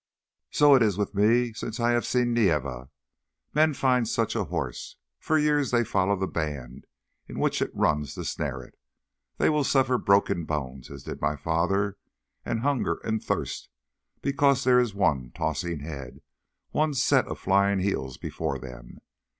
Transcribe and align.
"So 0.49 0.73
it 0.73 0.81
is 0.81 0.97
with 0.97 1.13
me 1.13 1.53
since 1.53 1.79
I 1.79 1.91
have 1.91 2.07
seen 2.07 2.33
Nieve. 2.33 2.87
Men 3.53 3.75
find 3.75 4.07
such 4.07 4.35
a 4.35 4.45
horse; 4.45 4.97
for 5.19 5.37
years 5.37 5.69
they 5.69 5.83
follow 5.83 6.15
the 6.15 6.25
band 6.25 6.87
in 7.29 7.37
which 7.37 7.61
it 7.61 7.69
runs 7.75 8.15
to 8.15 8.25
snare 8.25 8.63
it. 8.63 8.79
They 9.37 9.47
will 9.47 9.63
suffer 9.63 9.99
broken 9.99 10.45
bones, 10.45 10.89
as 10.89 11.03
did 11.03 11.21
my 11.21 11.35
father, 11.35 11.99
and 12.43 12.61
hunger, 12.61 12.99
and 13.03 13.23
thirst, 13.23 13.69
because 14.23 14.63
there 14.63 14.79
is 14.79 14.95
one 14.95 15.33
tossing 15.35 15.81
head, 15.81 16.21
one 16.71 16.95
set 16.95 17.27
of 17.27 17.37
flying 17.37 17.77
heels 17.77 18.17
before 18.17 18.57
them. 18.57 19.01